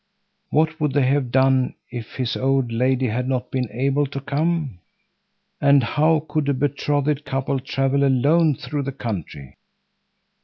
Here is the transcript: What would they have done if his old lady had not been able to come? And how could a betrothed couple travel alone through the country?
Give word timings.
What 0.49 0.79
would 0.81 0.93
they 0.93 1.05
have 1.05 1.29
done 1.29 1.75
if 1.91 2.15
his 2.15 2.35
old 2.35 2.71
lady 2.71 3.05
had 3.05 3.29
not 3.29 3.51
been 3.51 3.69
able 3.71 4.07
to 4.07 4.19
come? 4.19 4.79
And 5.61 5.83
how 5.83 6.25
could 6.27 6.49
a 6.49 6.55
betrothed 6.55 7.23
couple 7.23 7.59
travel 7.59 8.03
alone 8.03 8.55
through 8.55 8.81
the 8.81 8.93
country? 8.93 9.59